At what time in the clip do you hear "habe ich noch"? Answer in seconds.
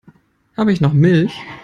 0.57-0.93